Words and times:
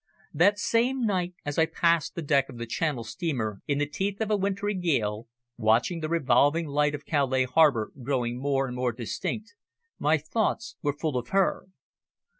That 0.33 0.57
same 0.57 1.05
night, 1.05 1.35
as 1.45 1.59
I 1.59 1.67
paced 1.67 2.15
the 2.15 2.23
deck 2.23 2.49
of 2.49 2.57
the 2.57 2.65
Channel 2.65 3.03
steamer 3.03 3.61
in 3.67 3.77
the 3.77 3.85
teeth 3.85 4.19
of 4.19 4.31
a 4.31 4.35
wintry 4.35 4.73
gale, 4.73 5.27
watching 5.57 5.99
the 5.99 6.09
revolving 6.09 6.65
light 6.65 6.95
of 6.95 7.05
Calais 7.05 7.45
harbour 7.45 7.91
growing 8.01 8.39
more 8.41 8.65
and 8.65 8.75
more 8.75 8.93
distinct, 8.93 9.53
my 9.99 10.17
thoughts 10.17 10.75
were 10.81 10.93
full 10.97 11.17
of 11.17 11.27
her. 11.29 11.67